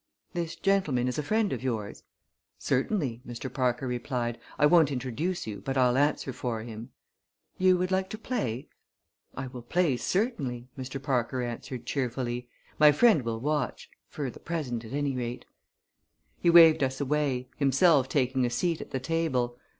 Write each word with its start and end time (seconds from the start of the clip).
"This 0.33 0.55
gentleman 0.55 1.07
is 1.07 1.19
a 1.19 1.21
friend 1.21 1.53
of 1.53 1.61
yours?" 1.61 2.01
"Certainly," 2.57 3.21
Mr. 3.23 3.53
Parker 3.53 3.85
replied. 3.85 4.39
"I 4.57 4.65
won't 4.65 4.91
introduce 4.91 5.45
you, 5.45 5.61
but 5.63 5.77
I'll 5.77 5.95
answer 5.95 6.33
for 6.33 6.63
him." 6.63 6.89
"You 7.59 7.77
would 7.77 7.91
like 7.91 8.09
to 8.09 8.17
play?" 8.17 8.67
"I 9.35 9.45
will 9.45 9.61
play, 9.61 9.97
certainly," 9.97 10.67
Mr. 10.75 10.99
Parker 10.99 11.43
answered 11.43 11.85
cheerfully. 11.85 12.49
"My 12.79 12.91
friend 12.91 13.21
will 13.21 13.39
watch 13.39 13.91
for 14.07 14.31
the 14.31 14.39
present, 14.39 14.83
at 14.83 14.93
any 14.93 15.15
rate." 15.15 15.45
He 16.39 16.49
waved 16.49 16.81
us 16.81 16.99
away, 16.99 17.49
himself 17.57 18.09
taking 18.09 18.43
a 18.43 18.49
seat 18.49 18.81
at 18.81 18.89
the 18.89 18.99
table. 18.99 19.59